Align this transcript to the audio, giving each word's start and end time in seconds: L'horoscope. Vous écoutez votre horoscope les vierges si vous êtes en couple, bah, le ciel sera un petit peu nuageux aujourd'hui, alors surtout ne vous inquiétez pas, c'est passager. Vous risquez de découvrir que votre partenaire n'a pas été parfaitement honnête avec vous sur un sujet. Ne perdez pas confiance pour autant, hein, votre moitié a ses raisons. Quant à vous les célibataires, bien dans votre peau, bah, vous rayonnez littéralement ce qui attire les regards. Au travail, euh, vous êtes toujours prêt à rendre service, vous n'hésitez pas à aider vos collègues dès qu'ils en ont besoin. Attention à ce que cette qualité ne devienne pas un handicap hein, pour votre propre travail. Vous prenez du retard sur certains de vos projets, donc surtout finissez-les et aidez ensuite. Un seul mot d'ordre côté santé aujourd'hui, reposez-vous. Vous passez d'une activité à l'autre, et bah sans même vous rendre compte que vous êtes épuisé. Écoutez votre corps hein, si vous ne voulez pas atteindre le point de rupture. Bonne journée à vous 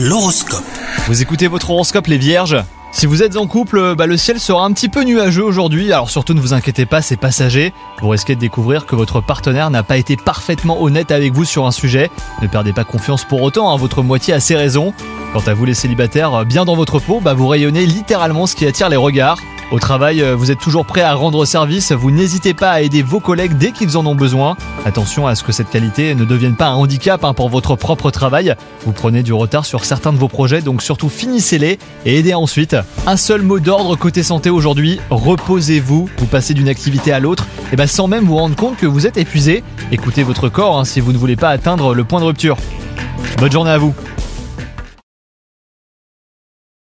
L'horoscope. 0.00 0.62
Vous 1.08 1.22
écoutez 1.22 1.48
votre 1.48 1.70
horoscope 1.70 2.06
les 2.06 2.18
vierges 2.18 2.56
si 2.90 3.04
vous 3.04 3.22
êtes 3.22 3.36
en 3.36 3.46
couple, 3.46 3.94
bah, 3.96 4.06
le 4.06 4.16
ciel 4.16 4.40
sera 4.40 4.64
un 4.64 4.72
petit 4.72 4.88
peu 4.88 5.04
nuageux 5.04 5.44
aujourd'hui, 5.44 5.92
alors 5.92 6.08
surtout 6.08 6.32
ne 6.32 6.40
vous 6.40 6.54
inquiétez 6.54 6.86
pas, 6.86 7.02
c'est 7.02 7.18
passager. 7.18 7.74
Vous 8.00 8.08
risquez 8.08 8.34
de 8.34 8.40
découvrir 8.40 8.86
que 8.86 8.96
votre 8.96 9.20
partenaire 9.20 9.68
n'a 9.68 9.82
pas 9.82 9.98
été 9.98 10.16
parfaitement 10.16 10.82
honnête 10.82 11.10
avec 11.10 11.34
vous 11.34 11.44
sur 11.44 11.66
un 11.66 11.70
sujet. 11.70 12.10
Ne 12.40 12.46
perdez 12.46 12.72
pas 12.72 12.84
confiance 12.84 13.24
pour 13.24 13.42
autant, 13.42 13.70
hein, 13.70 13.76
votre 13.76 14.02
moitié 14.02 14.32
a 14.32 14.40
ses 14.40 14.56
raisons. 14.56 14.94
Quant 15.34 15.42
à 15.46 15.52
vous 15.52 15.66
les 15.66 15.74
célibataires, 15.74 16.46
bien 16.46 16.64
dans 16.64 16.76
votre 16.76 16.98
peau, 16.98 17.20
bah, 17.20 17.34
vous 17.34 17.46
rayonnez 17.46 17.84
littéralement 17.84 18.46
ce 18.46 18.56
qui 18.56 18.66
attire 18.66 18.88
les 18.88 18.96
regards. 18.96 19.38
Au 19.70 19.78
travail, 19.78 20.22
euh, 20.22 20.34
vous 20.34 20.50
êtes 20.50 20.60
toujours 20.60 20.86
prêt 20.86 21.02
à 21.02 21.12
rendre 21.12 21.44
service, 21.44 21.92
vous 21.92 22.10
n'hésitez 22.10 22.54
pas 22.54 22.70
à 22.70 22.80
aider 22.80 23.02
vos 23.02 23.20
collègues 23.20 23.58
dès 23.58 23.70
qu'ils 23.70 23.98
en 23.98 24.06
ont 24.06 24.14
besoin. 24.14 24.56
Attention 24.86 25.26
à 25.26 25.34
ce 25.34 25.44
que 25.44 25.52
cette 25.52 25.68
qualité 25.68 26.14
ne 26.14 26.24
devienne 26.24 26.56
pas 26.56 26.68
un 26.68 26.74
handicap 26.74 27.22
hein, 27.22 27.34
pour 27.34 27.50
votre 27.50 27.76
propre 27.76 28.10
travail. 28.10 28.54
Vous 28.86 28.92
prenez 28.92 29.22
du 29.22 29.34
retard 29.34 29.66
sur 29.66 29.84
certains 29.84 30.14
de 30.14 30.18
vos 30.18 30.28
projets, 30.28 30.62
donc 30.62 30.80
surtout 30.80 31.10
finissez-les 31.10 31.78
et 32.06 32.18
aidez 32.18 32.32
ensuite. 32.32 32.76
Un 33.06 33.18
seul 33.18 33.42
mot 33.42 33.60
d'ordre 33.60 33.94
côté 33.94 34.22
santé 34.22 34.48
aujourd'hui, 34.48 35.00
reposez-vous. 35.10 36.08
Vous 36.16 36.26
passez 36.26 36.54
d'une 36.54 36.70
activité 36.70 37.12
à 37.12 37.20
l'autre, 37.20 37.46
et 37.70 37.76
bah 37.76 37.86
sans 37.86 38.08
même 38.08 38.24
vous 38.24 38.36
rendre 38.36 38.56
compte 38.56 38.78
que 38.78 38.86
vous 38.86 39.06
êtes 39.06 39.18
épuisé. 39.18 39.62
Écoutez 39.92 40.22
votre 40.22 40.48
corps 40.48 40.78
hein, 40.78 40.86
si 40.86 41.00
vous 41.00 41.12
ne 41.12 41.18
voulez 41.18 41.36
pas 41.36 41.50
atteindre 41.50 41.94
le 41.94 42.04
point 42.04 42.20
de 42.20 42.24
rupture. 42.24 42.56
Bonne 43.38 43.52
journée 43.52 43.70
à 43.70 43.78
vous 43.78 43.94